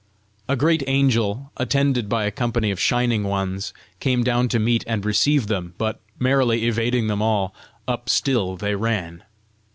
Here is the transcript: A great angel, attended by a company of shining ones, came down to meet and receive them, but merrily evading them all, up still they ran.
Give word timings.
A 0.49 0.55
great 0.55 0.81
angel, 0.87 1.51
attended 1.57 2.09
by 2.09 2.25
a 2.25 2.31
company 2.31 2.71
of 2.71 2.79
shining 2.79 3.23
ones, 3.23 3.71
came 3.99 4.23
down 4.23 4.47
to 4.47 4.57
meet 4.57 4.83
and 4.87 5.05
receive 5.05 5.45
them, 5.45 5.75
but 5.77 6.01
merrily 6.17 6.65
evading 6.65 7.05
them 7.05 7.21
all, 7.21 7.53
up 7.87 8.09
still 8.09 8.57
they 8.57 8.73
ran. 8.73 9.21